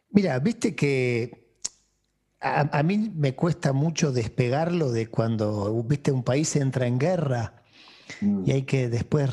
[0.10, 1.41] Mira, viste que
[2.42, 7.62] a, mí me cuesta mucho despegarlo de cuando, viste, un país entra en guerra
[8.20, 8.44] mm.
[8.48, 9.30] y hay que después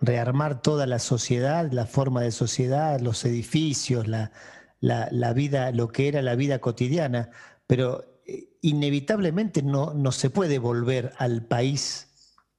[0.00, 4.32] rearmar toda la sociedad, la forma de sociedad, los edificios, la,
[4.80, 7.30] la, vida, lo que era la vida cotidiana,
[7.66, 12.10] pero eh, inevitablemente no, no se puede volver al país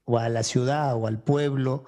[0.06, 1.86] o a la ciudad o al pueblo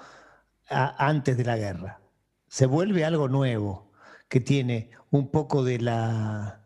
[0.70, 2.02] antes de la guerra.
[2.50, 3.92] Se vuelve algo nuevo
[4.30, 6.57] que tiene un poco de la,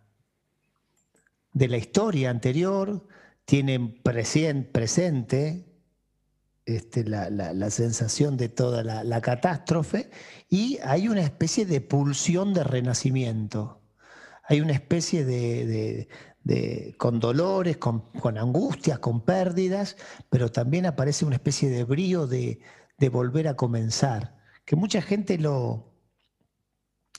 [1.54, 3.07] de la historia anterior,
[3.46, 5.66] tiene presente
[6.66, 10.10] este, la, sensación de toda la, catástrofe
[10.49, 13.82] y hay una especie de pulsión de renacimiento.
[14.48, 16.08] Hay una especie de,
[16.98, 19.98] con dolores, con, con, angustias, con pérdidas,
[20.30, 22.60] pero también aparece una especie de brío de,
[22.98, 25.90] de volver a comenzar, que mucha gente lo,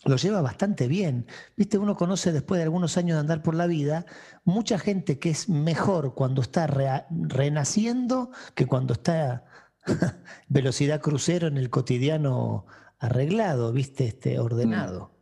[0.05, 1.27] lo lleva bastante bien.
[1.57, 4.07] Viste, uno conoce después de algunos años de andar por la vida,
[4.45, 6.67] mucha gente que es mejor cuando está
[7.11, 9.45] renaciendo que cuando está
[10.49, 12.67] velocidad crucero en el cotidiano
[12.99, 15.13] arreglado, viste, este, ordenado.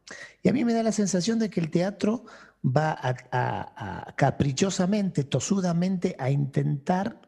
[0.43, 2.25] Y a mí me da la sensación de que el teatro
[2.65, 7.21] va a, caprichosamente, tosudamente, a intentar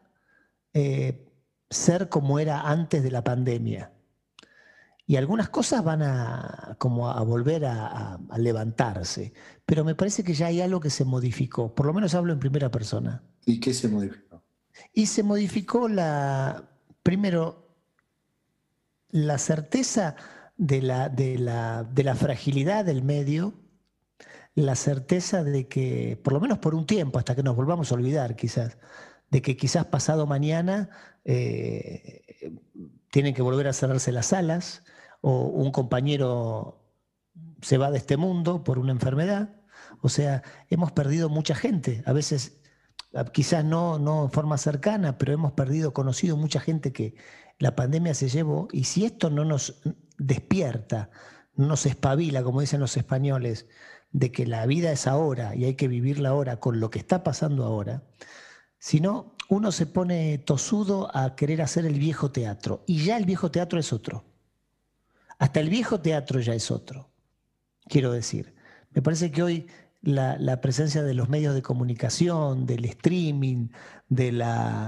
[0.74, 1.28] eh,
[1.70, 3.91] ser como era antes de la pandemia
[5.06, 9.32] y algunas cosas van a, como a volver a, levantarse.
[9.66, 11.74] Pero me parece que ya hay algo que se modificó.
[11.74, 13.22] Por lo menos hablo en primera persona.
[13.44, 14.42] ¿Y qué se modificó?
[14.92, 16.70] Y se modificó la,
[17.02, 17.76] primero,
[19.10, 20.16] la certeza
[20.56, 23.54] de la, de la, de la fragilidad del medio,
[24.54, 27.94] la certeza de que, por lo menos por un tiempo, hasta que nos volvamos a
[27.94, 28.78] olvidar quizás,
[29.30, 30.90] de que quizás pasado mañana
[31.24, 32.22] eh,
[33.10, 34.84] tienen que volver a cerrarse las salas,
[35.22, 36.82] o un compañero
[37.62, 39.56] se va de este mundo por una enfermedad.
[40.02, 42.60] O sea, hemos perdido mucha gente, a veces
[43.32, 47.14] quizás no, no en forma cercana, pero hemos perdido, conocido mucha gente que
[47.58, 49.80] la pandemia se llevó y si esto no nos
[50.18, 51.10] despierta,
[51.54, 53.66] no nos espabila, como dicen los españoles,
[54.10, 57.22] de que la vida es ahora y hay que vivirla ahora con lo que está
[57.22, 58.02] pasando ahora,
[58.78, 63.50] sino uno se pone tosudo a querer hacer el viejo teatro y ya el viejo
[63.50, 64.31] teatro es otro.
[65.42, 67.10] Hasta el viejo teatro ya es otro,
[67.88, 68.54] quiero decir.
[68.90, 69.66] Me parece que hoy
[70.00, 73.70] la, presencia de los medios de comunicación, del streaming,
[74.08, 74.30] de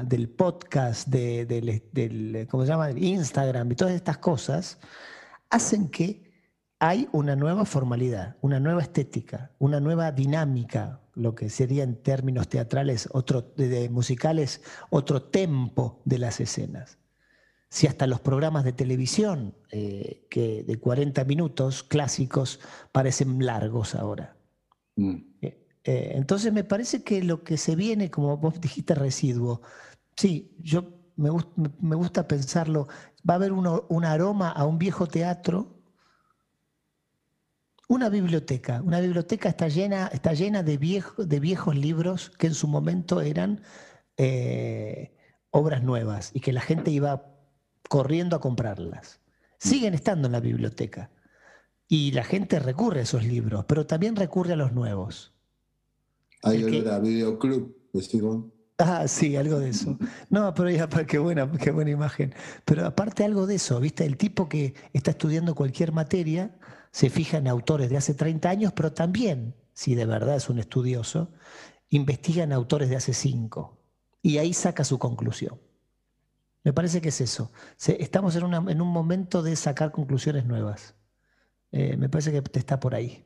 [0.06, 2.92] del podcast, del, ¿cómo se llama?
[2.92, 4.78] Instagram y todas estas cosas,
[5.50, 6.32] hacen que
[6.78, 12.48] hay una nueva formalidad, una nueva estética, una nueva dinámica, lo que sería en términos
[12.48, 16.98] teatrales, otro, de musicales, otro tempo de las escenas
[17.74, 22.60] si hasta los programas de televisión eh, que de 40 minutos clásicos
[22.92, 24.36] parecen largos ahora.
[24.94, 25.16] Mm.
[25.42, 29.60] Eh, eh, entonces me parece que lo que se viene, como vos dijiste, residuo,
[30.16, 30.84] sí, yo
[31.16, 31.30] me,
[31.96, 32.86] gusta pensarlo,
[33.28, 35.82] va a haber un aroma a un viejo teatro,
[37.88, 42.68] una biblioteca, una biblioteca está llena, está llena de, de viejos libros que en su
[42.68, 43.62] momento eran
[45.50, 47.33] obras nuevas y que la gente iba
[47.88, 49.20] corriendo a comprarlas.
[49.62, 49.68] Mm.
[49.68, 51.10] Siguen estando en la biblioteca.
[51.88, 55.34] Y la gente recurre a esos libros, pero también recurre a los nuevos.
[56.42, 58.46] Hay el videoclub, decimos.
[58.78, 59.96] Ah, sí, algo de eso.
[60.30, 62.34] No, pero ya, qué buena, qué buena imagen.
[62.64, 64.04] Pero aparte algo de eso, ¿viste?
[64.04, 66.58] El tipo que está estudiando cualquier materia
[66.90, 70.58] se fija en autores de hace 30 años, pero también, si de verdad es un
[70.58, 71.32] estudioso,
[71.88, 73.78] investiga en autores de hace 5.
[74.22, 75.60] Y ahí saca su conclusión.
[76.64, 77.52] Me parece que es eso.
[77.78, 78.44] estamos en,
[78.80, 80.94] un momento de sacar conclusiones nuevas.
[81.70, 83.22] Eh, me parece que está por ahí.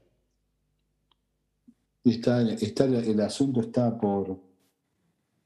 [2.05, 4.41] Está, está, el asunto está por,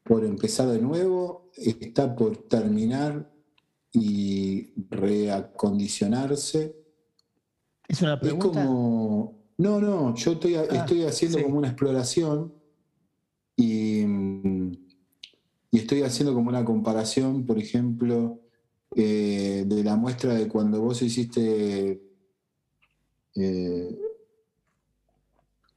[0.03, 3.31] por empezar de nuevo, está por terminar
[3.93, 6.75] y reacondicionarse.
[7.87, 8.65] Es una pregunta.
[8.65, 9.43] como.
[9.59, 12.55] No, no, yo estoy, ah, estoy haciendo como una exploración
[13.55, 13.92] y
[15.93, 18.41] estoy haciendo como una comparación, por ejemplo,
[18.97, 22.03] eh, de la muestra de cuando vos hiciste
[23.35, 23.99] eh,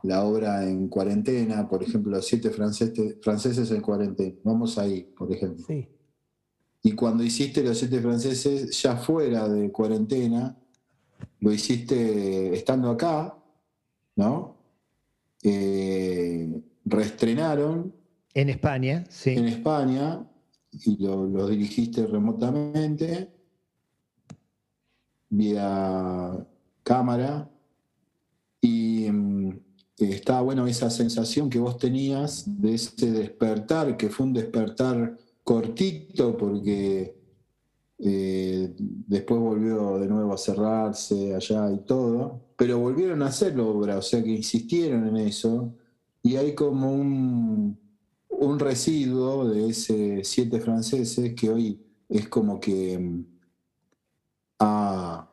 [0.03, 4.37] la obra en cuarentena, por ejemplo, los siete franceses, franceses en cuarentena.
[4.45, 5.65] Vamos ahí, por ejemplo.
[5.67, 5.85] Sí.
[6.83, 10.57] y cuando hiciste los siete franceses ya fuera de cuarentena,
[11.41, 13.37] lo hiciste estando acá,
[14.15, 14.55] ¿no?
[15.43, 18.04] Eh, reestrenaron.
[18.35, 19.31] En España, sí.
[19.31, 20.21] En España,
[20.73, 23.29] y lo, dirigiste remotamente,
[25.29, 26.45] vía
[26.83, 27.49] cámara,
[28.59, 29.57] y mm,
[29.99, 36.35] estaba bueno esa sensación que vos tenías de ese despertar, que fue un despertar cortito
[36.35, 37.17] porque
[37.99, 43.63] eh, después volvió de nuevo a cerrarse allá y todo, pero volvieron a hacer la
[43.63, 45.73] obra, o sea que insistieron en eso,
[46.21, 47.84] y hay como un,
[48.39, 53.25] un residuo de ese siete franceses que hoy es como que mm,
[54.59, 55.29] ha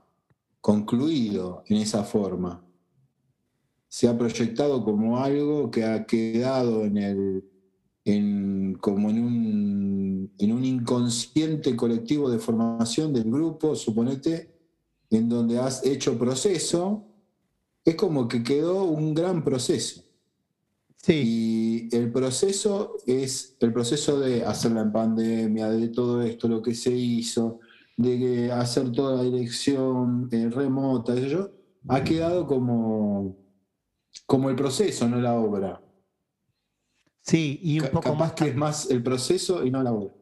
[0.61, 2.65] concluido en esa forma.
[3.89, 7.45] Se ha proyectado como algo que ha quedado en el,
[8.05, 14.55] en, como en un, en un inconsciente colectivo de formación del grupo, suponete,
[15.11, 17.05] en donde has hecho proceso,
[17.85, 20.05] es como que quedó un gran proceso.
[21.03, 21.89] Sí.
[21.91, 26.75] Y el proceso es el proceso de hacerla en pandemia, de todo esto, lo que
[26.75, 27.61] se hizo,
[27.97, 31.51] de hacer toda la dirección eh, remota, eso,
[31.89, 33.37] ha quedado como,
[34.27, 35.83] como el proceso, no la obra.
[37.23, 38.33] Sí, y un poco más.
[38.33, 40.13] que es más el proceso y no la obra.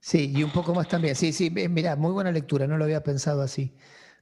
[0.00, 1.14] Sí, y un poco más también.
[1.14, 3.74] Sí, sí, mira, muy buena lectura, no lo había pensado así.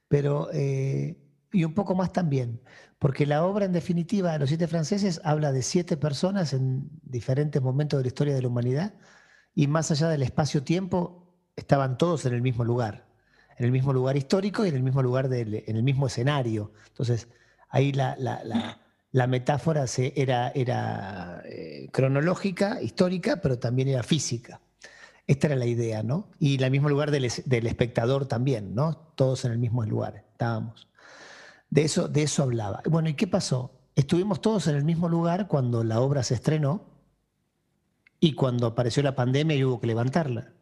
[0.08, 1.16] Pero, eh,
[1.52, 2.60] y un poco más también,
[2.98, 7.98] porque la obra en definitiva, Los siete franceses, habla de siete personas en diferentes momentos
[7.98, 8.94] de la historia de la humanidad,
[9.54, 11.26] y más allá del espacio-tiempo,
[11.56, 13.06] estaban todos en el mismo lugar,
[13.58, 16.72] en el mismo lugar histórico y en el mismo lugar, en el mismo escenario.
[16.88, 17.28] Entonces,
[17.68, 18.16] ahí la
[19.12, 24.60] la metáfora se, era, era eh, cronológica, histórica, pero también era física.
[25.26, 26.28] Esta era la idea, ¿no?
[26.38, 28.96] Y el mismo lugar del, espectador también, ¿no?
[29.14, 30.88] Todos en el mismo lugar, estábamos.
[31.70, 32.82] De eso, de eso hablaba.
[32.88, 33.80] Bueno, ¿y qué pasó?
[33.94, 36.84] Estuvimos todos en el mismo lugar cuando la obra se estrenó
[38.18, 40.52] y cuando apareció la pandemia y hubo que levantarla.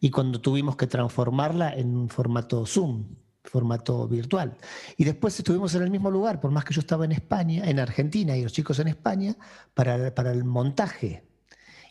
[0.00, 4.56] Y cuando tuvimos que transformarla en un formato Zoom, formato virtual.
[4.96, 7.78] Y después estuvimos en el mismo lugar, por más que yo estaba en España, en
[7.78, 9.36] Argentina y los chicos en España,
[9.74, 11.28] para, para el montaje.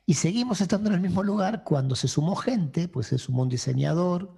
[0.05, 3.49] Y seguimos estando en el mismo lugar cuando se sumó gente, pues se sumó un
[3.49, 4.35] diseñador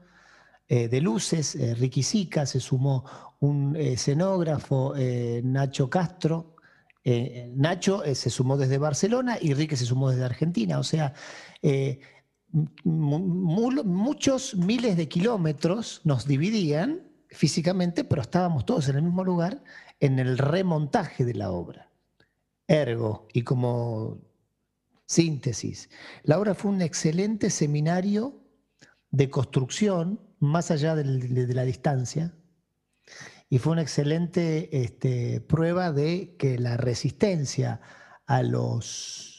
[0.68, 3.06] eh, de luces, eh, Ricky Sica, se sumó
[3.40, 6.56] un escenógrafo, eh, Nacho Castro.
[7.56, 10.80] Nacho se sumó desde Barcelona y Ricky se sumó desde Argentina.
[10.80, 11.14] O sea,
[12.84, 19.62] muchos miles de kilómetros nos dividían físicamente, pero estábamos todos en el mismo lugar
[20.00, 21.92] en el remontaje de la obra.
[22.68, 24.18] Ergo, y como
[25.06, 25.92] síntesis,
[26.24, 28.42] la obra fue un excelente seminario
[29.12, 32.34] de construcción más allá de, la distancia
[33.50, 37.82] y fue una excelente este, prueba de que la resistencia
[38.26, 39.36] a los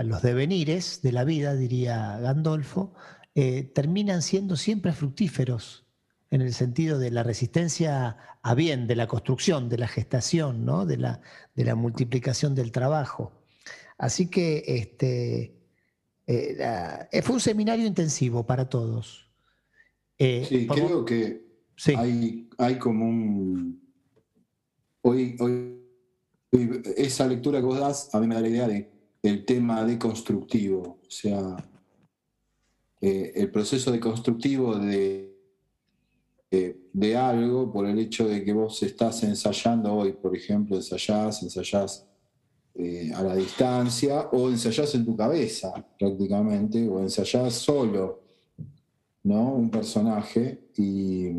[0.00, 2.94] a los devenires de la vida, diría Gandolfo,
[3.34, 5.84] eh, terminan siendo siempre fructíferos
[6.30, 10.86] en el sentido de la resistencia a bien, de la construcción, de la gestación, ¿no?
[10.86, 11.20] de, la,
[11.54, 13.42] de la multiplicación del trabajo.
[13.98, 15.60] Así que este,
[16.26, 19.29] eh, eh, fue un seminario intensivo para todos.
[20.20, 21.44] Sí, creo que
[21.96, 23.80] Hay, hay, como un...
[25.02, 25.80] Hoy, hoy,
[26.96, 28.90] esa lectura que vos das a mí me da la idea de
[29.22, 31.56] el tema deconstructivo, o sea,
[33.00, 35.36] eh, el proceso deconstructivo de,
[36.50, 42.06] de, algo por el hecho de que vos estás ensayando hoy, por ejemplo, ensayás, ensayás
[42.74, 48.22] eh, a la distancia o ensayás en tu cabeza prácticamente, o ensayás solo,
[49.22, 49.54] ¿no?
[49.54, 51.30] Un personaje y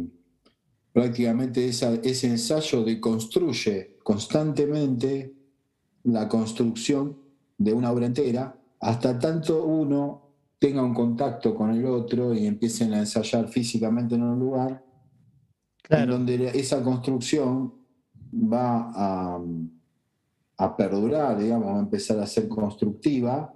[0.94, 5.34] prácticamente ese ensayo deconstruye constantemente
[6.04, 7.18] la construcción
[7.58, 12.94] de una obra entera, hasta tanto uno tenga un contacto con el otro y empiecen
[12.94, 14.84] a ensayar físicamente en un lugar,
[15.90, 17.74] en donde esa construcción
[18.34, 19.42] va a,
[20.58, 23.54] a perdurar, digamos, va a empezar a ser constructiva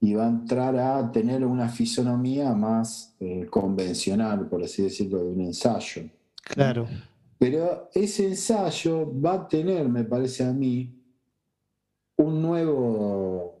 [0.00, 5.30] y va a entrar a tener una fisonomía más eh, convencional, por así decirlo, de
[5.30, 6.02] un ensayo.
[6.44, 6.86] Claro.
[7.38, 10.94] Pero ese ensayo va a tener, me parece a mí,
[12.16, 13.60] un nuevo,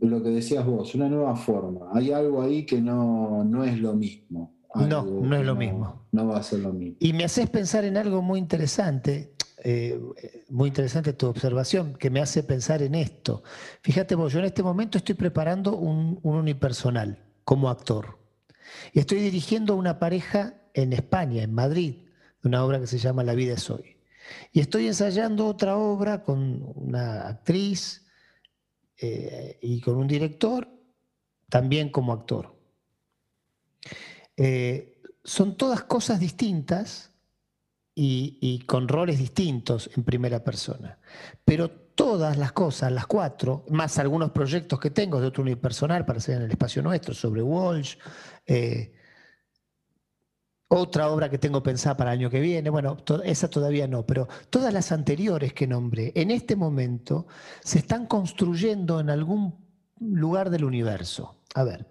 [0.00, 1.90] lo que decías vos, una nueva forma.
[1.92, 4.54] Hay algo ahí que no, no es lo mismo.
[4.74, 6.06] no, no es lo mismo.
[6.12, 6.96] No va a ser lo mismo.
[7.00, 9.32] Y me haces pensar en algo muy interesante,
[9.64, 9.98] eh,
[10.48, 13.42] muy interesante tu observación, que me hace pensar en esto.
[13.82, 18.18] Fíjate yo en este momento estoy preparando un, un unipersonal como actor.
[18.92, 22.06] Y estoy dirigiendo una pareja en España, en Madrid,
[22.44, 23.96] una obra que se llama La vida es hoy.
[24.52, 28.06] Y estoy ensayando otra obra con una actriz
[28.98, 30.68] eh, y con un director,
[31.48, 32.54] también como actor.
[34.36, 37.12] Eh, son todas cosas distintas
[38.00, 40.98] y, con roles distintos en primera persona.
[41.44, 46.18] Pero todas las cosas, las cuatro, más algunos proyectos que tengo de otro unipersonal para
[46.18, 47.96] hacer en el espacio nuestro, sobre Walsh,
[48.46, 48.92] eh,
[50.68, 54.28] otra obra que tengo pensada para el año que viene, bueno, esa todavía no, pero
[54.48, 57.26] todas las anteriores que nombré, en este momento
[57.64, 59.56] se están construyendo en algún
[59.98, 61.40] lugar del universo.
[61.54, 61.88] A ver,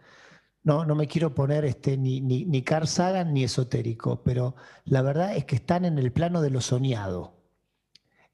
[0.68, 4.56] no, no me quiero poner este, ni, ni, ni Carl Sagan ni esotérico, pero
[4.86, 7.36] la verdad es que están en el plano de lo soñado.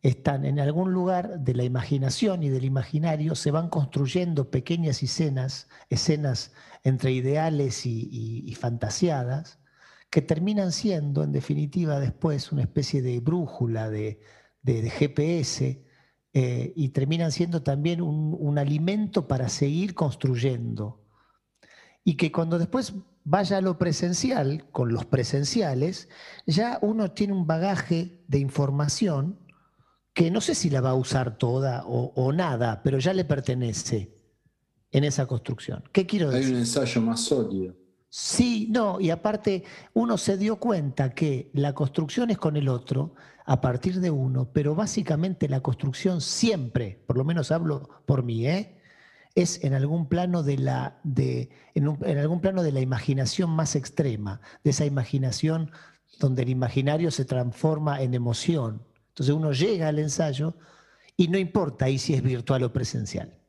[0.01, 5.69] Están en algún lugar de la imaginación y del imaginario, se van construyendo pequeñas escenas,
[5.89, 6.51] escenas
[6.83, 9.59] entre ideales y fantaseadas,
[10.13, 14.19] que terminan siendo, en definitiva, después una especie de brújula, de,
[14.63, 15.83] GPS,
[16.33, 21.02] eh, y terminan siendo también un, alimento para seguir construyendo.
[22.03, 22.93] Y que cuando después
[23.23, 26.09] vaya a lo presencial, con los presenciales,
[26.45, 29.39] ya uno tiene un bagaje de información
[30.13, 33.25] que no sé si la va a usar toda o, o nada, pero ya le
[33.25, 34.13] pertenece
[34.91, 35.83] en esa construcción.
[35.91, 36.47] ¿Qué quiero decir?
[36.47, 37.75] Hay un ensayo más sólido.
[38.09, 43.15] Sí, no, y aparte uno se dio cuenta que la construcción es con el otro
[43.45, 48.45] a partir de uno, pero básicamente la construcción siempre, por lo menos hablo por mí,
[48.47, 48.77] ¿eh?
[49.35, 51.87] Es en algún plano de la de, en,
[52.17, 55.71] algún plano de la imaginación más extrema, de esa imaginación
[56.19, 58.83] donde el imaginario se transforma en emoción.
[59.09, 60.55] Entonces uno llega al ensayo
[61.17, 63.39] y no importa ahí si es virtual o presencial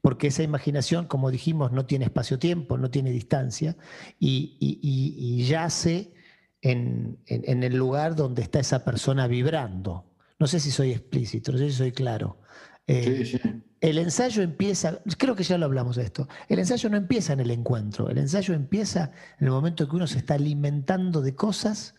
[0.00, 3.76] porque esa imaginación, como dijimos, no tiene espacio-tiempo, no tiene distancia,
[4.18, 6.14] y, yace
[6.62, 10.04] en, el lugar donde está esa persona vibrando.
[10.38, 12.38] No sé si soy explícito, no sé si soy claro.
[12.86, 13.40] Eh,
[13.80, 17.40] el ensayo empieza, creo que ya lo hablamos de esto, el ensayo no empieza en
[17.40, 21.34] el encuentro, el ensayo empieza en el momento en que uno se está alimentando de
[21.34, 21.94] cosas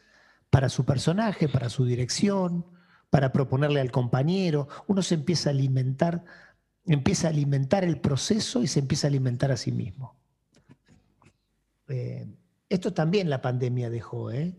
[0.50, 2.66] para su personaje, para su dirección,
[3.10, 6.24] para proponerle al compañero, uno se empieza a alimentar
[6.88, 10.16] empieza a alimentar el proceso y se empieza a alimentar a sí mismo.
[11.90, 12.28] Eh,
[12.70, 14.56] esto también la pandemia dejó, ¿eh?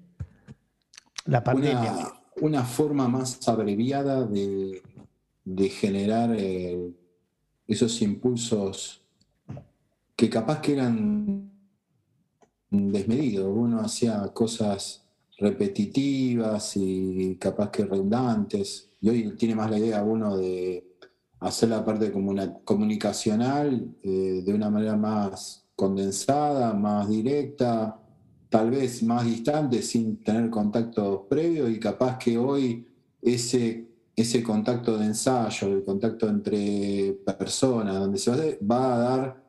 [1.24, 2.12] La pandemia.
[2.40, 4.82] Una, forma más abreviada de,
[5.68, 6.92] generar eh,
[7.66, 9.02] esos impulsos
[10.16, 11.50] que capaz que eran
[12.70, 13.46] desmedidos.
[13.54, 15.04] Uno hacía cosas
[15.38, 18.90] repetitivas y capaz que redundantes.
[19.00, 20.84] Y hoy tiene más la idea uno de
[21.40, 22.12] hacer la parte
[22.64, 28.00] comunicacional eh, de una manera más condensada, más directa,
[28.48, 32.86] tal vez más distante sin tener contacto previo y capaz que hoy
[33.22, 33.87] ese,
[34.22, 39.44] ese contacto de ensayo, el contacto entre personas, donde se va a dar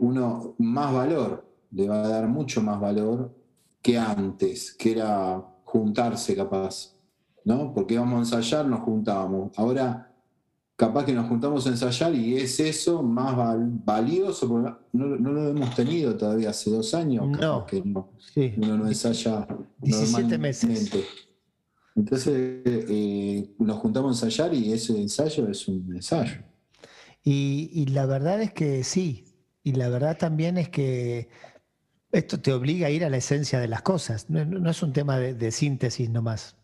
[0.00, 3.34] uno más valor, le va a dar mucho más valor
[3.82, 6.96] que antes, que era juntarse capaz,
[7.44, 7.72] ¿no?
[7.72, 9.56] Porque íbamos a ensayar, nos juntábamos.
[9.56, 10.08] Ahora
[10.78, 13.34] capaz que nos juntamos a ensayar y es eso más
[13.84, 18.10] valioso, porque no, lo hemos tenido todavía hace dos años, no, que no,
[18.56, 19.46] uno no ensaya
[19.80, 20.90] 17 meses.
[21.98, 26.42] Entonces eh, nos juntamos a ensayar y ese ensayo es un ensayo.
[27.24, 29.26] Y, la verdad es que sí,
[29.62, 31.28] y la verdad también es que
[32.10, 35.18] esto te obliga a ir a la esencia de las cosas, no, es un tema
[35.18, 36.58] de, de síntesis nomás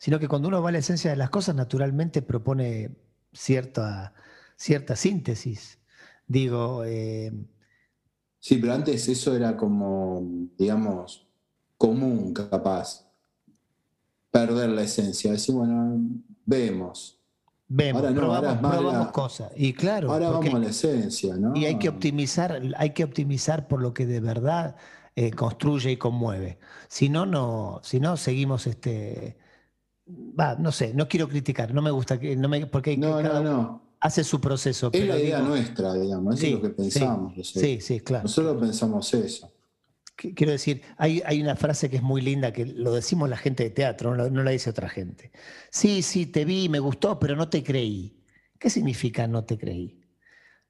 [0.00, 2.96] sino que cuando uno va a la esencia de las cosas, naturalmente propone
[3.32, 4.14] cierta,
[4.56, 5.78] cierta síntesis.
[6.26, 6.84] Digo...
[6.84, 7.32] Eh,
[8.38, 10.22] sí, pero antes eso era como,
[10.56, 11.28] digamos,
[11.76, 13.09] común, capaz.
[14.30, 15.32] Perder la esencia.
[15.32, 15.98] Decir, bueno,
[16.44, 17.18] vemos.
[17.72, 19.52] Vemos, probamos, cosas.
[19.54, 20.10] Y claro.
[20.10, 21.54] Ahora vamos a la esencia, ¿no?
[21.54, 24.74] Y hay que optimizar, hay que optimizar por lo que de verdad
[25.14, 26.58] eh, construye y conmueve.
[26.88, 29.36] Si no, no, si no, seguimos este,
[30.58, 33.82] no sé, no quiero criticar, no me gusta, que, no me, porque no, no, no.
[34.00, 34.90] hace su proceso.
[34.92, 37.34] Es la idea nuestra, digamos, eso es lo que pensamos.
[37.46, 38.24] Sí, sí, claro.
[38.24, 39.50] Nosotros pensamos eso.
[40.20, 43.70] Quiero decir, hay, una frase que es muy linda, que lo decimos la gente de
[43.70, 45.32] teatro, no, no la dice otra gente.
[45.70, 48.22] Sí, sí, te vi, me gustó, pero no te creí.
[48.58, 50.00] ¿Qué significa no te creí?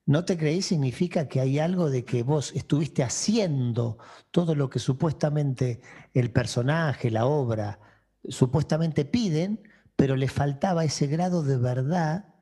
[0.07, 3.99] No te creí significa que hay algo de que vos estuviste haciendo
[4.31, 5.81] todo lo que supuestamente
[6.15, 7.81] el personaje, la obra,
[8.29, 9.61] supuestamente piden,
[9.97, 12.35] pero le faltaba ese grado de verdad,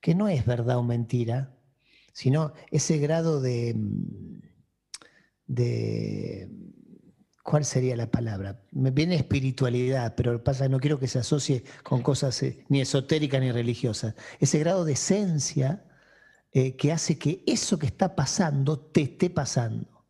[0.00, 1.56] que no es verdad o mentira,
[2.12, 3.74] sino ese grado de,
[5.46, 6.48] de
[7.44, 8.60] ¿cuál sería la palabra?
[8.72, 13.40] Me viene espiritualidad, pero pasa no quiero que se asocie con cosas eh, ni esotéricas
[13.40, 14.14] ni religiosas.
[14.40, 15.84] Ese grado de esencia
[16.52, 20.06] eh, que hace que eso que está pasando te esté pasando.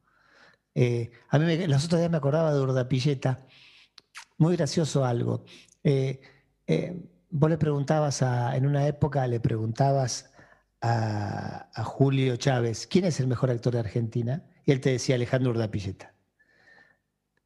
[0.75, 3.47] Eh, a mí me, los otros días me acordaba de Urdapilleta,
[4.39, 5.45] muy gracioso algo.
[7.31, 10.31] vos le preguntabas en una época le preguntabas
[10.81, 14.45] a, a Julio Chávez, ¿quién es el mejor actor de Argentina?
[14.65, 16.15] Y él te decía Alejandro Urdapilleta.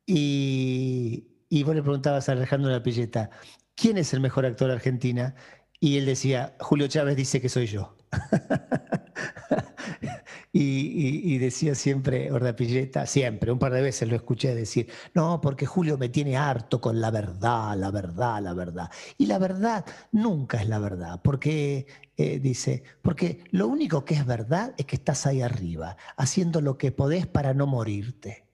[0.07, 3.31] Y, y vos le preguntabas a Alejandro Lapilleta,
[3.75, 5.35] ¿quién es el mejor actor de Argentina?
[5.81, 7.97] Y él decía, Julio Chávez dice que soy yo.
[10.53, 15.99] y, decía siempre Ordapilleta, siempre, un par de veces lo escuché decir, no, porque Julio
[15.99, 18.91] me tiene harto con la verdad, la verdad, la verdad.
[19.17, 21.87] Y la verdad nunca es la verdad, porque,
[22.21, 26.77] eh, dice, porque lo único que es verdad es que estás ahí arriba, haciendo lo
[26.77, 28.45] que podés para no morirte.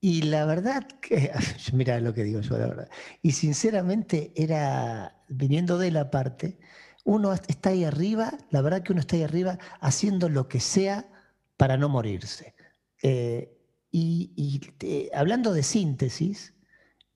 [0.00, 1.32] Y la verdad que,
[1.72, 2.88] mira lo que digo yo, la verdad.
[3.22, 6.60] Y sinceramente era, viniendo de la parte,
[7.04, 11.10] uno está ahí arriba, la verdad que uno está ahí arriba haciendo lo que sea
[11.56, 12.54] para no morirse.
[13.02, 13.58] Eh,
[13.90, 16.54] y, eh, hablando de síntesis,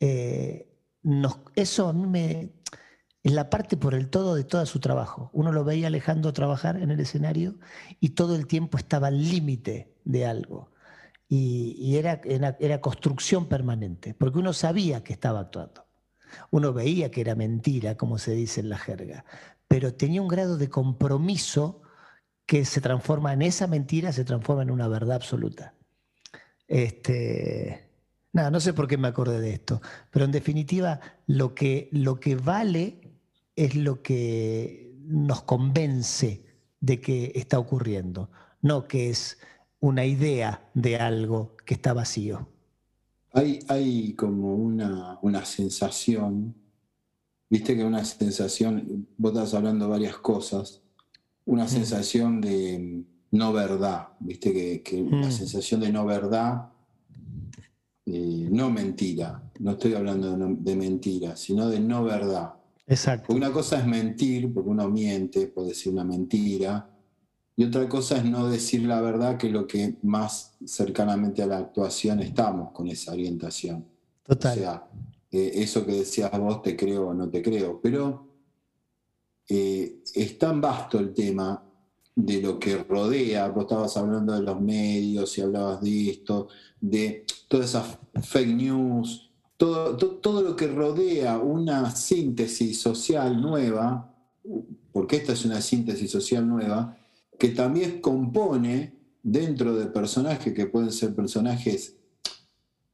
[0.00, 2.55] eso a mí me,
[3.26, 5.30] es la parte por el todo de todo su trabajo.
[5.32, 7.58] Uno lo veía Alejandro trabajar en el escenario
[7.98, 10.70] y todo el tiempo estaba al límite de algo
[11.28, 15.88] y, era, era, construcción permanente, porque uno sabía que estaba actuando.
[16.52, 19.24] Uno veía que era mentira, como se dice en la jerga,
[19.66, 21.82] pero tenía un grado de compromiso
[22.46, 25.74] que se transforma en esa mentira, se transforma en una verdad absoluta.
[26.68, 27.90] Este,
[28.32, 32.20] nada, no sé por qué me acordé de esto, pero en definitiva lo que, lo
[32.20, 33.05] que vale
[33.56, 36.44] es lo que nos convence
[36.80, 38.30] de que está ocurriendo,
[38.62, 39.38] no que es
[39.80, 42.48] una idea de algo que está vacío.
[43.32, 46.54] Hay, hay como una, sensación,
[47.50, 50.82] viste que una sensación, vos estás hablando varias cosas,
[51.44, 51.68] una mm.
[51.68, 55.32] sensación de no verdad, viste que, que la mm.
[55.32, 56.70] sensación de no verdad,
[58.06, 62.55] eh, no mentira, no estoy hablando de, de, mentira, sino de no verdad.
[62.86, 63.34] Exacto.
[63.34, 66.88] una cosa es mentir, porque uno miente, puede decir una mentira,
[67.56, 71.46] y otra cosa es no decir la verdad, que es lo que más cercanamente a
[71.46, 73.86] la actuación estamos con esa orientación.
[74.22, 74.52] Total.
[74.52, 74.88] O sea,
[75.30, 77.80] eh, eso que decías vos, te creo o no te creo.
[77.80, 78.28] Pero
[79.48, 81.62] eh, es tan vasto el tema
[82.14, 86.48] de lo que rodea, vos estabas hablando de los medios y hablabas de esto,
[86.80, 89.25] de todas esas fake news,
[89.56, 94.14] todo, lo que rodea una síntesis social nueva,
[94.92, 96.96] porque esta es una síntesis social nueva,
[97.38, 101.96] que también compone dentro de personajes que pueden ser personajes,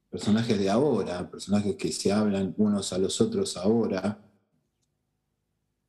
[0.09, 4.19] personajes de ahora, personajes que se hablan unos a los otros ahora,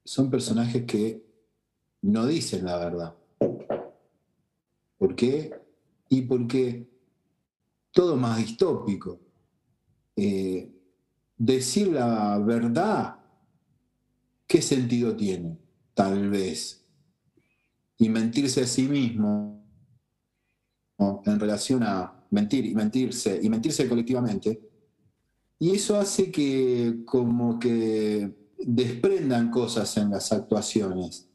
[0.04, 1.24] son personajes que
[2.02, 3.14] no dicen la verdad.
[4.98, 5.54] ¿Por qué?
[6.08, 6.88] Y porque
[7.90, 9.23] todo más distópico.
[10.16, 10.70] Eh,
[11.37, 13.16] decir la verdad,
[14.46, 15.59] ¿qué sentido tiene?
[15.94, 16.85] Tal vez
[17.98, 19.64] y mentirse a sí mismo
[20.98, 24.61] en relación a mentir y mentirse y mentirse colectivamente.
[25.59, 31.29] Y eso hace que como que desprendan cosas en las actuaciones,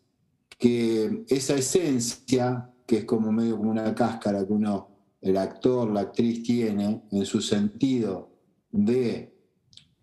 [0.58, 4.90] que esa esencia, que es como medio como una cáscara que uno,
[5.22, 8.29] el actor, la actriz tiene en su sentido
[8.72, 9.34] de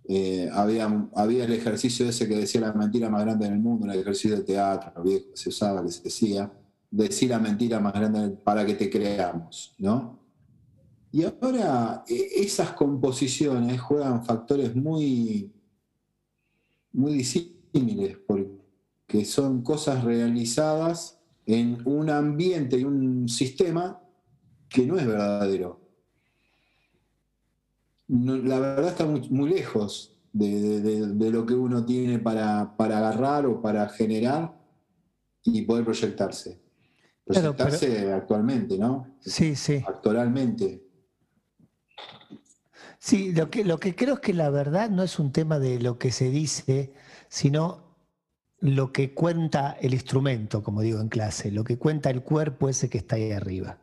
[0.08, 3.90] eh, había, había el ejercicio ese que decía la mentira más grande del mundo, un
[3.90, 6.52] ejercicio de teatro, viejo, se usaba, que se decía,
[6.90, 10.20] decir la mentira más grande para que te creamos, ¿no?
[11.10, 15.52] Y ahora e, esas composiciones juegan factores muy,
[16.92, 24.00] muy disímiles, porque son cosas realizadas en un ambiente y un sistema
[24.68, 25.85] que no es verdadero
[28.08, 34.56] la verdad está muy, lejos de, lo que uno tiene para, agarrar o para generar
[35.42, 36.60] y poder proyectarse.
[37.24, 39.16] Proyectarse actualmente, ¿no?
[39.20, 39.82] Sí, sí.
[39.86, 40.84] Actualmente.
[42.98, 45.80] Sí, lo que, lo que creo es que la verdad no es un tema de
[45.80, 46.92] lo que se dice,
[47.28, 47.96] sino
[48.60, 52.88] lo que cuenta el instrumento, como digo en clase, lo que cuenta el cuerpo ese
[52.88, 53.78] que está ahí arriba,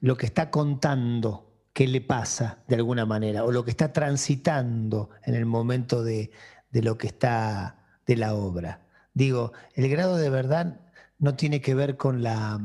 [0.00, 1.47] lo que está contando
[1.78, 6.32] qué le pasa de alguna manera o lo que está transitando en el momento de,
[6.72, 8.82] lo que está de la obra.
[9.14, 10.80] Digo, el grado de verdad
[11.20, 12.60] no tiene que ver con la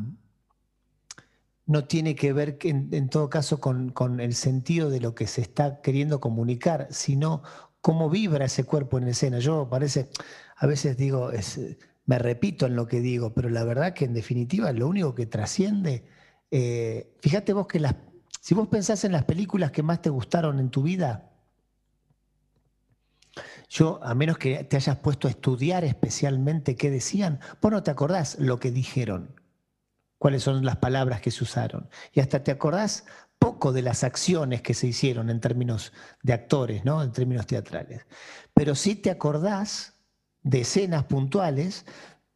[1.67, 5.81] no tiene que ver en, todo caso con, el sentido de lo que se está
[5.81, 7.43] queriendo comunicar, sino
[7.81, 9.37] cómo vibra ese cuerpo en escena.
[9.37, 10.09] Yo parece,
[10.55, 11.29] a veces digo,
[12.07, 15.27] me repito en lo que digo, pero la verdad que en definitiva lo único que
[15.27, 16.03] trasciende,
[16.49, 17.93] eh, fíjate vos que las,
[18.43, 21.31] si vos pensás en las películas que más te gustaron en tu vida,
[23.69, 27.91] yo, a menos que te hayas puesto a estudiar especialmente qué decían, vos no te
[27.91, 29.39] acordás lo que dijeron
[30.17, 31.89] cuáles son las palabras que se usaron.
[32.11, 33.05] Y hasta te acordás
[33.39, 37.01] poco de las acciones que se hicieron en términos de actores, ¿no?
[37.01, 38.05] en términos teatrales.
[38.53, 39.93] Pero sí te acordás
[40.41, 41.85] de escenas puntuales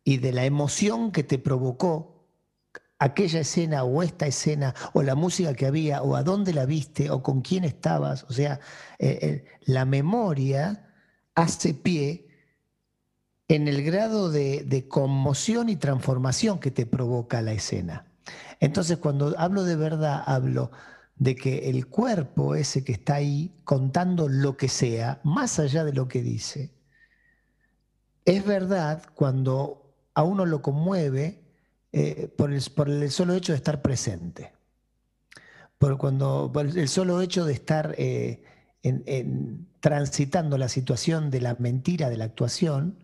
[0.05, 2.16] y de la emoción que te provocó
[2.99, 7.09] aquella escena o esta escena o la música que había o a dónde la viste
[7.09, 8.23] o con quién estabas.
[8.23, 8.59] O sea,
[8.99, 10.93] eh, eh, la memoria
[11.35, 12.27] hace pie
[13.47, 18.05] en el grado de, conmoción y transformación que te provoca la escena.
[18.59, 20.71] Entonces, cuando hablo de verdad, hablo
[21.15, 25.93] de que el cuerpo ese que está ahí contando lo que sea, más allá de
[25.93, 26.73] lo que dice,
[28.25, 31.46] es verdad cuando a uno lo conmueve
[31.91, 32.61] eh, por, el,
[33.11, 34.53] solo hecho de estar presente,
[35.77, 38.43] por, cuando, el solo hecho de estar eh,
[39.79, 43.03] transitando la situación de la mentira de la actuación,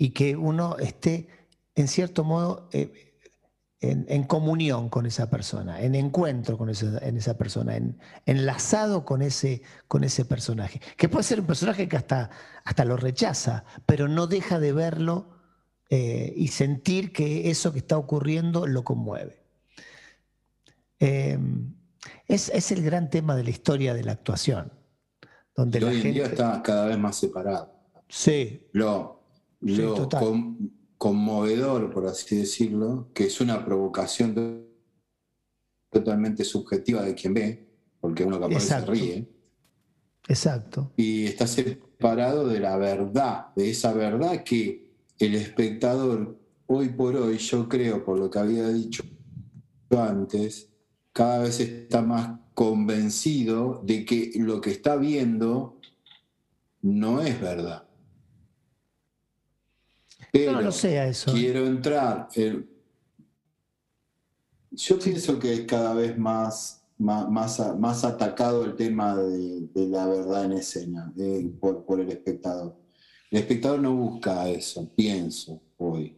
[0.00, 1.28] y que uno esté,
[1.74, 3.10] en cierto modo, eh,
[3.82, 9.20] en, comunión con esa persona, en encuentro con esa, en esa persona, en, enlazado con
[9.20, 10.80] ese, con ese personaje.
[10.96, 12.30] Que puede ser un personaje que hasta,
[12.64, 15.39] hasta lo rechaza, pero no deja de verlo
[15.92, 19.42] eh, y sentir que eso que está ocurriendo lo conmueve.
[21.00, 21.74] Em,
[22.28, 24.72] es, el gran tema de la historia de la actuación.
[25.56, 27.74] Donde la hoy en día está cada vez más separado.
[28.08, 28.68] Sí.
[28.72, 29.24] Lo,
[29.60, 30.08] lo
[30.96, 34.68] conmovedor, por así decirlo, que es una provocación
[35.90, 39.28] totalmente subjetiva de quien ve, porque uno capaz se ríe.
[40.28, 40.92] Exacto.
[40.96, 44.89] Y está separado de la verdad, de esa verdad que
[45.20, 49.04] el espectador, hoy por hoy, yo creo, por lo que había dicho
[49.90, 50.68] antes,
[51.12, 55.78] cada vez está más convencido de que lo que está viendo
[56.82, 57.90] no es verdad
[60.32, 61.32] no sea eso.
[61.32, 62.28] Quiero entrar.
[64.70, 67.28] yo pienso que es cada vez más, más,
[67.78, 71.12] más, atacado el tema de, la verdad en escena
[71.60, 72.76] por, el espectador.
[73.30, 76.16] El espectador no busca eso, pienso hoy.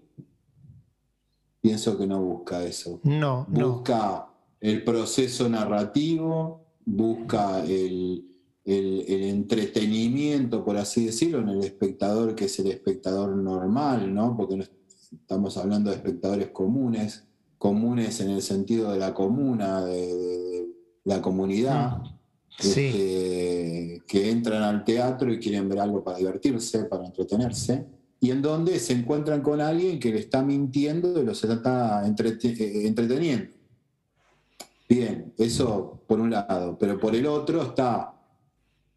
[1.60, 3.00] Pienso que no busca eso.
[3.04, 3.46] No.
[3.48, 4.28] Busca
[4.60, 8.24] el proceso narrativo, busca el,
[8.64, 14.36] el, entretenimiento, por así decirlo, en el espectador que es el espectador normal, ¿no?
[14.36, 14.64] Porque no
[15.12, 17.24] estamos hablando de espectadores comunes,
[17.58, 20.66] comunes en el sentido de la comuna, de,
[21.04, 22.00] la comunidad,
[22.58, 22.66] mm.
[22.66, 27.86] este, que entran al teatro y quieren ver algo para divertirse, para entretenerse,
[28.20, 32.86] y en donde se encuentran con alguien que le está mintiendo y los está eh,
[32.86, 33.50] entreteniendo.
[34.88, 38.12] Bien, eso por un lado, pero por el otro está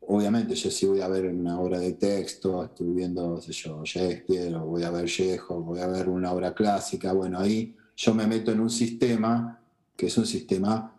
[0.07, 4.55] obviamente yo sí voy a ver una obra de texto, estoy viendo, sé yo, Shakespeare,
[4.55, 8.27] o voy a ver Chekhov, voy a ver una obra clásica, bueno, ahí yo me
[8.27, 9.59] meto en un sistema
[9.95, 10.93] que es un sistema,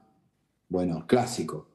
[0.69, 1.69] bueno, clásico,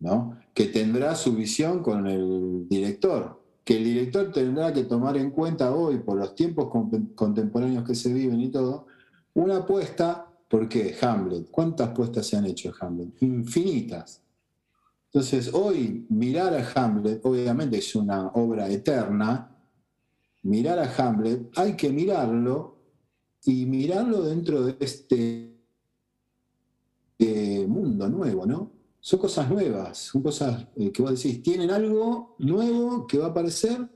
[0.00, 0.38] ¿no?
[0.52, 5.74] Que tendrá su visión con el director, que el director tendrá que tomar en cuenta
[5.74, 6.70] hoy, por los tiempos
[7.14, 8.86] contemporáneos que se viven y todo,
[9.34, 10.96] una apuesta, ¿por qué?
[11.00, 11.50] Hamlet.
[11.50, 13.22] ¿Cuántas apuestas se han hecho Hamlet?
[13.22, 14.22] Infinitas
[15.12, 19.50] entonces, hoy mirar a Hamlet, obviamente es una obra eterna,
[20.44, 22.76] mirar a Hamlet, hay que mirarlo
[23.44, 25.52] y mirarlo dentro de este
[27.18, 28.70] eh, mundo nuevo, ¿no?
[29.00, 33.30] Son cosas nuevas, son cosas eh, que vos decís, tienen algo nuevo que va a
[33.30, 33.88] aparecer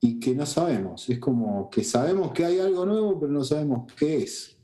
[0.00, 1.08] y que no sabemos.
[1.08, 4.56] Es como que sabemos que hay algo nuevo, pero no sabemos qué es.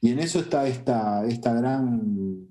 [0.00, 2.46] Y en eso está esta, esta gran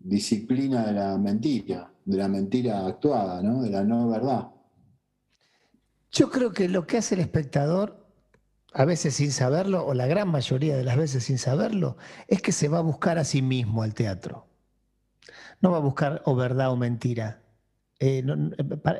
[0.00, 3.62] disciplina de la mentira, de la mentira actuada, ¿no?
[3.62, 4.48] de la no verdad.
[6.10, 8.06] Yo creo que lo que hace el espectador,
[8.72, 12.52] a veces sin saberlo, o la gran mayoría de las veces sin saberlo, es que
[12.52, 14.46] se va a buscar a sí mismo al teatro.
[15.60, 17.42] No va a buscar o verdad o mentira.
[17.98, 18.22] Eh,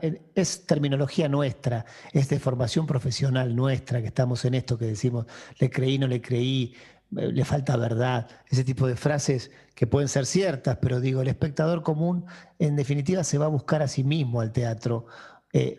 [0.03, 5.27] eh, es terminología nuestra, es de formación profesional nuestra que estamos en esto que decimos,
[5.59, 6.75] le creí, no le creí,
[7.17, 11.29] eh, le falta verdad, ese tipo de frases que pueden ser ciertas, pero digo, el
[11.29, 12.25] espectador común
[12.59, 15.07] en definitiva se va a buscar a sí mismo al teatro,
[15.53, 15.79] eh,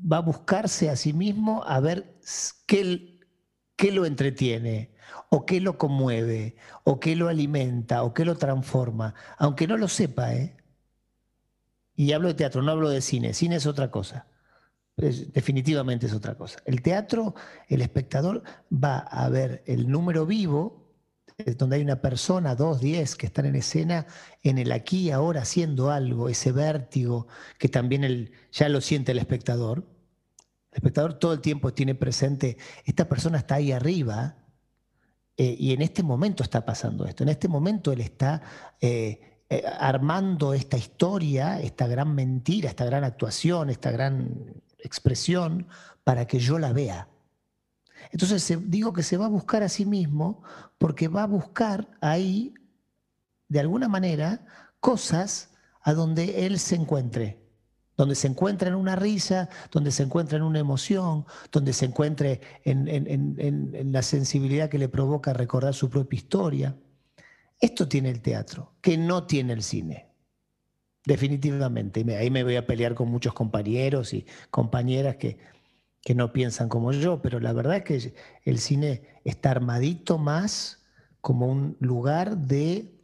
[0.00, 2.14] va a buscarse a sí mismo a ver
[2.66, 3.19] qué,
[3.80, 4.90] qué lo entretiene,
[5.30, 9.88] o qué lo conmueve, o qué lo alimenta, o qué lo transforma, aunque no lo
[9.88, 10.54] sepa, ¿eh?
[11.94, 13.32] Y hablo de teatro, no hablo de cine.
[13.32, 14.26] Cine es otra cosa.
[14.96, 16.58] definitivamente es otra cosa.
[16.66, 17.34] El teatro,
[17.68, 20.92] el espectador va a ver el número vivo,
[21.56, 24.06] donde hay una persona, dos, diez, que están en escena,
[24.42, 29.12] en el aquí y ahora haciendo algo, ese vértigo que también el, ya lo siente
[29.12, 29.86] el espectador.
[30.70, 34.36] El espectador todo el tiempo tiene presente, esta persona está ahí arriba,
[35.42, 37.22] eh, y en este momento está pasando esto.
[37.22, 38.42] En este momento él está
[38.78, 45.66] eh, eh, armando esta historia, esta gran mentira, esta gran actuación, esta gran expresión
[46.04, 47.08] para que yo la vea.
[48.12, 50.42] Entonces digo que se va a buscar a sí mismo
[50.76, 52.52] porque va a buscar ahí,
[53.48, 54.44] de alguna manera,
[54.78, 57.49] cosas a donde él se encuentre
[58.00, 62.40] donde se encuentra en una risa, donde se encuentra en una emoción, donde se encuentre
[62.64, 66.76] en, la sensibilidad que le provoca recordar su propia historia.
[67.60, 70.06] Esto tiene el teatro, que no tiene el cine.
[71.04, 72.02] Definitivamente.
[72.16, 75.36] Ahí me voy a pelear con muchos compañeros y compañeras que,
[76.00, 78.14] que no piensan como yo, pero la verdad es que
[78.46, 80.86] el cine está armadito más
[81.20, 82.94] como un lugar de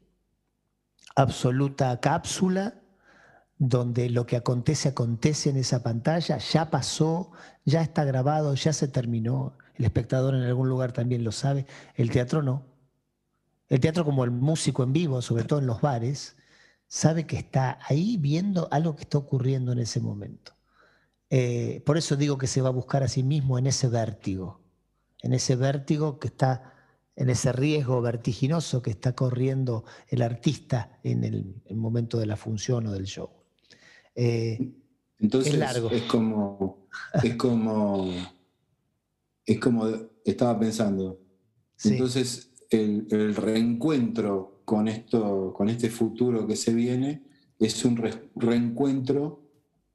[1.16, 2.80] absoluta cápsula
[3.58, 7.32] donde lo que acontece acontece en esa pantalla, ya pasó,
[7.64, 9.56] ya está grabado, ya se terminó.
[9.76, 12.64] El espectador en algún lugar también lo sabe, el teatro no.
[13.68, 16.36] El teatro como el músico en vivo, sobre todo en los bares,
[16.86, 20.52] sabe que está ahí viendo algo que está ocurriendo en ese momento.
[21.30, 24.60] Eh, por eso digo que se va a buscar a sí mismo en ese vértigo,
[25.22, 26.74] en ese vértigo que está,
[27.16, 32.86] en ese riesgo vertiginoso que está corriendo el artista en el momento de la función
[32.86, 33.35] o del show.
[34.16, 34.72] Eh,
[35.18, 35.54] Entonces
[35.92, 36.88] es, como,
[37.22, 38.10] es como,
[39.44, 39.86] es como
[40.24, 41.20] estaba pensando.
[41.84, 47.22] Entonces el, reencuentro con esto, con este futuro que se viene,
[47.58, 48.02] es un
[48.34, 49.42] reencuentro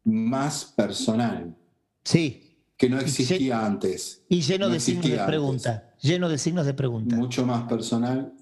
[0.05, 1.55] más personal.
[2.03, 2.47] Sí.
[2.77, 4.23] Que no existía antes.
[4.29, 5.93] Y lleno de signos de pregunta.
[6.01, 7.15] Lleno de signos de pregunta.
[7.15, 8.33] Mucho más personal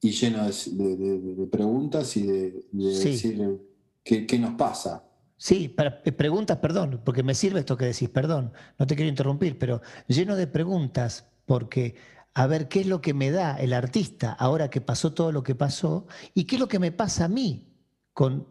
[0.00, 3.58] y lleno de, preguntas y de, decir
[4.04, 5.02] ¿Qué, nos pasa?
[5.36, 9.08] Sí, para, eh, preguntas, perdón, porque me sirve esto que decís, perdón, no te quiero
[9.08, 11.96] interrumpir, pero lleno de preguntas, porque
[12.34, 15.42] a ver qué es lo que me da el artista ahora que pasó todo lo
[15.42, 17.72] que pasó y qué es lo que me pasa a mí
[18.12, 18.46] con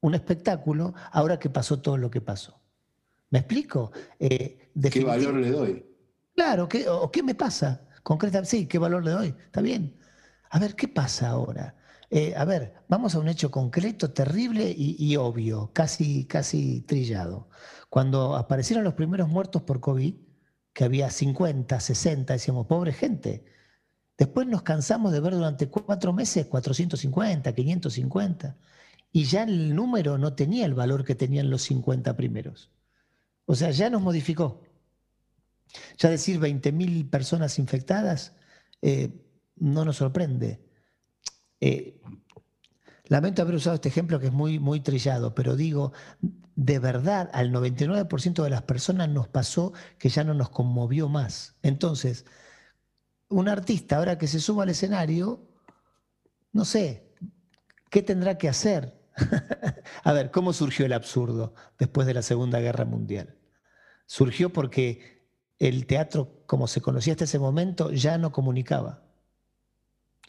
[0.00, 2.60] un espectáculo ahora que pasó todo lo que pasó.
[3.30, 3.90] ¿Me explico?
[4.18, 5.86] Eh, ¿Qué valor le doy?
[6.34, 7.88] Claro, ¿qué, o qué me pasa?
[8.02, 9.34] Concretamente, sí, ¿qué valor le doy?
[9.46, 9.98] Está bien.
[10.50, 11.74] A ver, ¿qué pasa ahora?
[12.10, 17.48] Eh, a ver, vamos a un hecho concreto, terrible y, obvio, casi, casi trillado.
[17.88, 20.14] Cuando aparecieron los primeros muertos por COVID,
[20.72, 23.44] que había 50, 60, decíamos, pobre gente.
[24.18, 28.56] Después nos cansamos de ver durante cuatro meses 450, 550,
[29.12, 32.70] y ya el número no tenía el valor que tenían los 50 primeros.
[33.46, 34.62] O sea, ya nos modificó.
[35.98, 38.34] Ya decir 20.000 personas infectadas
[38.82, 39.10] eh,
[39.56, 40.60] no nos sorprende.
[41.60, 42.00] Eh,
[43.04, 45.92] lamento haber usado este ejemplo que es muy, muy trillado, pero digo,
[46.54, 51.56] de verdad, al 99% de las personas nos pasó que ya no nos conmovió más.
[51.62, 52.26] Entonces,
[53.28, 55.48] un artista ahora que se suba al escenario,
[56.52, 57.14] no sé,
[57.90, 59.00] ¿qué tendrá que hacer?
[60.04, 63.38] A ver, ¿cómo surgió el absurdo después de la Segunda Guerra Mundial?
[64.06, 69.04] Surgió porque el teatro, como se conocía hasta ese momento, ya no comunicaba.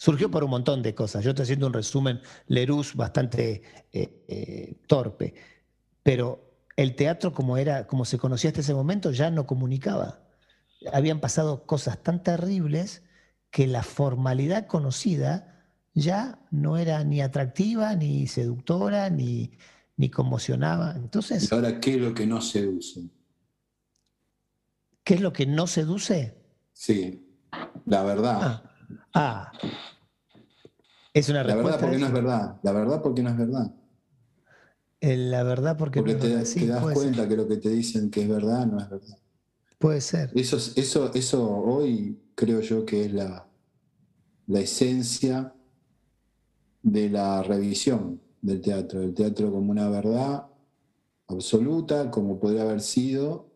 [0.01, 1.23] Surgió por un montón de cosas.
[1.23, 3.61] Yo estoy haciendo un resumen Lerus bastante
[3.93, 5.35] eh, eh, torpe,
[6.01, 10.23] pero el teatro como era, como se conocía hasta ese momento, ya no comunicaba.
[10.91, 13.03] Habían pasado cosas tan terribles
[13.51, 19.51] que la formalidad conocida ya no era ni atractiva, ni seductora, ni,
[19.97, 20.95] ni conmocionaba.
[20.95, 21.47] Entonces.
[21.51, 23.01] ¿Y ahora qué es lo que no seduce?
[25.03, 26.41] ¿Qué es lo que no seduce?
[26.73, 27.37] Sí,
[27.85, 28.39] la verdad.
[28.41, 28.63] Ah,
[29.13, 29.51] ah
[31.13, 31.69] es una respuesta.
[31.69, 32.59] La verdad porque no es verdad.
[32.63, 33.75] La verdad porque no es verdad.
[35.01, 36.43] La verdad porque, no te, es verdad.
[36.53, 39.17] te das cuenta que lo que te dicen que es verdad no es verdad.
[39.79, 40.31] Puede ser.
[40.35, 43.47] Eso, eso, eso hoy creo yo que es la,
[44.45, 45.55] la esencia
[46.83, 49.01] de la revisión del teatro.
[49.01, 50.45] El teatro como una verdad
[51.27, 53.49] absoluta, como podría haber sido,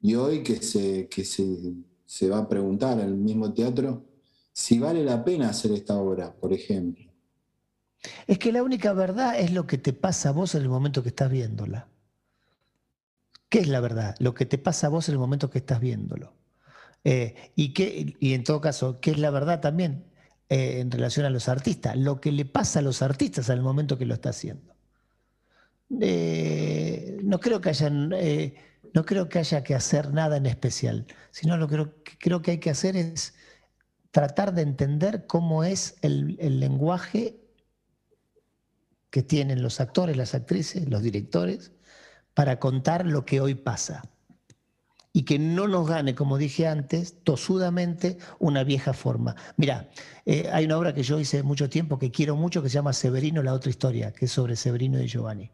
[0.00, 4.09] y hoy que se, que se, se va a preguntar el mismo teatro
[4.60, 7.10] si vale la pena hacer esta obra, por ejemplo.
[8.26, 11.02] Es que la única verdad es lo que te pasa a vos en el momento
[11.02, 11.88] que estás viéndola.
[13.48, 14.16] ¿Qué es la verdad?
[14.18, 16.34] Lo que te pasa a vos en el momento que estás viéndolo.
[17.04, 17.72] Eh, y,
[18.20, 20.04] y en todo caso, ¿qué es la verdad también
[20.50, 21.96] eh, en relación a los artistas?
[21.96, 24.74] Lo que le pasa a los artistas al momento que lo está haciendo.
[26.00, 31.56] Eh, no creo que haya no creo que haya que hacer nada en especial, sino
[31.56, 33.34] lo que creo que hay que hacer es
[34.10, 37.40] tratar de entender cómo es el, lenguaje
[39.10, 41.72] que tienen los actores, las actrices, los directores,
[42.34, 44.02] para contar lo que hoy pasa.
[45.12, 49.34] Y que no nos gane, como dije antes, tosudamente una vieja forma.
[49.56, 49.90] Mira,
[50.24, 52.92] eh, hay una obra que yo hice mucho tiempo que quiero mucho que se llama
[52.92, 55.50] Severino, la otra historia, que es sobre Severino y Giovanni.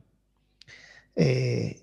[1.15, 1.83] Eh,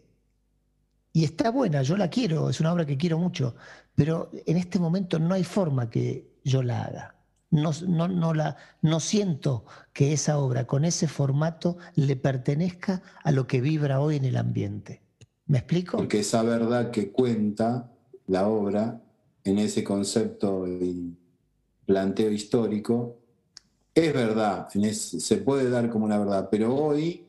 [1.14, 3.56] y está buena, yo la quiero, es una obra que quiero mucho,
[3.96, 7.16] pero en este momento no hay forma que yo la haga.
[7.52, 7.72] No,
[8.08, 13.62] no, la, no siento que esa obra con ese formato le pertenezca a lo que
[13.62, 15.04] vibra hoy en el ambiente.
[15.46, 15.98] ¿Me explico?
[15.98, 17.92] Porque esa verdad que cuenta
[18.26, 19.02] la obra
[19.44, 21.16] en ese concepto y
[21.86, 23.20] planteo histórico
[23.94, 27.28] es verdad, se puede dar como una verdad, pero hoy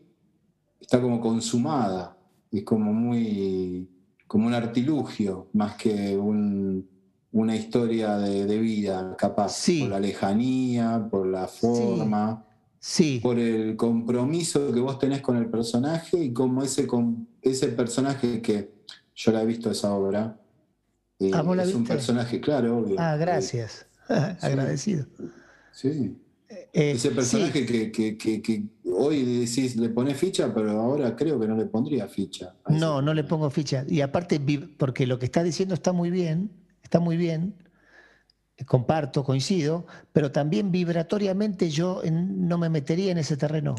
[0.81, 2.17] está como consumada,
[2.51, 3.91] es como muy
[4.27, 6.89] como un artilugio más que un,
[7.35, 12.47] una historia de, vida, capaz, por la lejanía, por la forma,
[12.79, 13.19] sí.
[13.21, 16.87] por el compromiso que vos tenés con el personaje y como ese,
[17.43, 18.73] ese personaje que
[19.17, 20.39] yo la he visto esa obra.
[21.19, 22.87] Eh, ah, es un personaje, claro.
[22.99, 23.85] ah, gracias.
[24.41, 25.07] Agradecido.
[25.73, 26.17] Sí.
[26.49, 31.57] Eh, ese personaje que, que, hoy decís, le pones ficha, pero ahora creo que no
[31.57, 32.55] le pondría ficha.
[32.69, 33.85] No, no le pongo ficha.
[33.89, 34.41] Y aparte,
[34.77, 36.49] porque lo que está diciendo está muy bien,
[36.95, 37.57] está muy bien,
[38.67, 43.75] comparto, coincido, pero también vibratoriamente yo no me metería en ese terreno,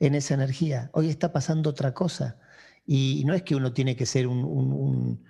[0.00, 0.88] en esa energía.
[0.94, 2.38] Hoy está pasando otra cosa.
[2.86, 5.22] Y no es que uno tiene que ser un,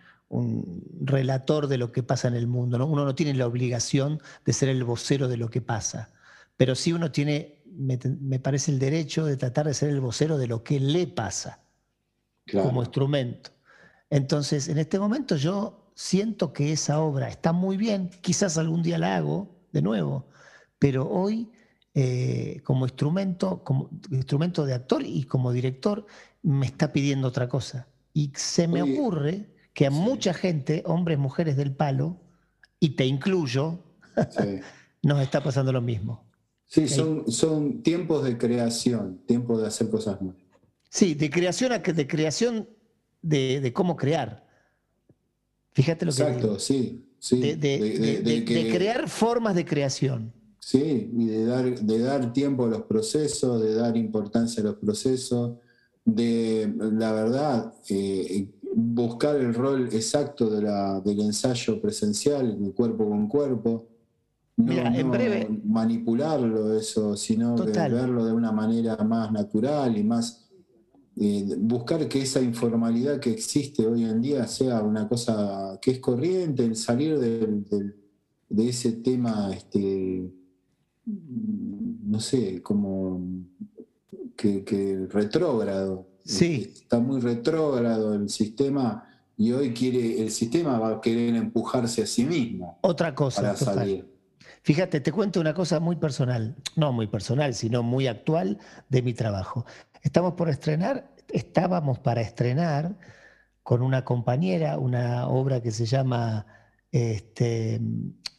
[1.00, 2.86] relator de lo que pasa en el mundo, ¿no?
[2.86, 6.12] uno no tiene la obligación de ser el vocero de lo que pasa,
[6.56, 10.46] pero sí uno tiene, me, parece, el derecho de tratar de ser el vocero de
[10.46, 11.64] lo que le pasa
[12.50, 13.50] como instrumento.
[14.08, 18.98] Entonces, en este momento yo siento que esa obra está muy bien, quizás algún día
[18.98, 20.26] la hago de nuevo,
[20.78, 21.50] pero hoy
[21.94, 26.06] eh, como instrumento, como instrumento de actor y como director,
[26.42, 27.86] me está pidiendo otra cosa.
[28.14, 32.20] Y se me ocurre que a mucha gente, hombres, mujeres del palo,
[32.80, 33.84] y te incluyo,
[35.02, 36.24] nos está pasando lo mismo.
[36.66, 40.42] Sí, son, son tiempos de creación, tiempos de hacer cosas nuevas.
[40.88, 42.68] Sí, de creación a de creación
[43.20, 44.46] de cómo crear.
[45.72, 47.04] Fíjate lo que Exacto, sí.
[47.18, 47.40] sí.
[47.40, 50.32] De, crear formas de creación.
[50.58, 54.76] Sí, y de dar, de dar tiempo a los procesos, de dar importancia a los
[54.76, 55.58] procesos,
[56.04, 63.08] de, la verdad, eh, buscar el rol exacto de la, del ensayo presencial, de cuerpo
[63.08, 63.88] con cuerpo.
[64.56, 65.48] No, en breve.
[65.64, 70.41] manipularlo eso, sino verlo de una manera más natural y más
[71.20, 75.98] eh, buscar que esa informalidad que existe hoy en día sea una cosa que es
[75.98, 80.30] corriente, el salir de ese tema, este,
[81.06, 83.20] no sé, como
[84.36, 86.08] que, retrógrado.
[86.24, 86.72] Sí.
[86.74, 92.06] Está muy retrógrado el sistema y hoy quiere, el sistema va a querer empujarse a
[92.06, 92.78] sí mismo.
[92.82, 93.42] Otra cosa.
[93.42, 94.12] Para salir.
[94.62, 99.12] Fíjate, te cuento una cosa muy personal, no muy personal, sino muy actual de mi
[99.12, 99.66] trabajo.
[100.02, 102.96] Estamos por estrenar, estábamos para estrenar
[103.62, 106.46] con una compañera una obra que se llama,
[106.90, 107.80] este,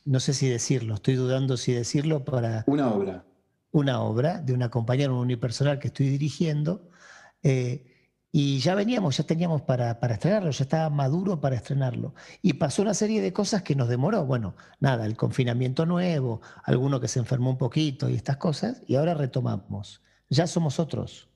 [0.04, 2.66] no sé si decirlo, estoy dudando si decirlo para...
[2.68, 3.26] Una obra.
[3.72, 6.90] Una obra de una compañera, un unipersonal que estoy dirigiendo.
[7.42, 7.90] Eh,
[8.32, 12.14] y ya veníamos, ya teníamos para, para, estrenarlo, ya estaba maduro para estrenarlo.
[12.42, 14.26] Y pasó una serie de cosas que nos demoró.
[14.26, 18.96] Bueno, nada, el confinamiento nuevo, alguno que se enfermó un poquito y estas cosas, y
[18.96, 20.02] ahora retomamos.
[20.30, 21.33] Ya somos otros.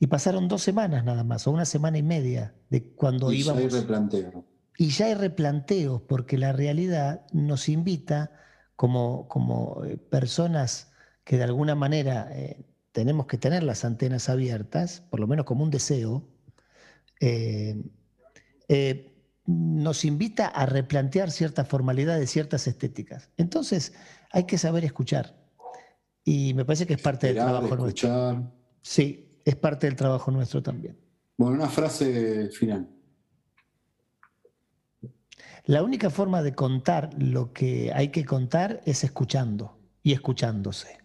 [0.00, 3.62] Y pasaron dos semanas nada más, o una semana y media de cuando y íbamos.
[3.62, 4.44] Ya hay replanteo.
[4.76, 8.30] Y ya hay replanteos, porque la realidad nos invita
[8.76, 10.92] como, como eh, personas
[11.24, 15.62] que de alguna manera eh, tenemos que tener las antenas abiertas, por lo menos como
[15.62, 16.26] un deseo,
[17.20, 17.82] eh,
[18.68, 19.14] eh,
[19.46, 23.30] nos invita a replantear ciertas formalidades, ciertas estéticas.
[23.36, 23.94] Entonces,
[24.30, 25.36] hay que saber escuchar.
[26.24, 28.52] Y me parece que es parte del trabajo nuestro.
[28.82, 30.98] Sí, es parte del trabajo nuestro también.
[31.38, 32.86] Bueno, una frase final.
[35.64, 40.98] La única forma de contar lo que hay que contar es escuchando y escuchándose.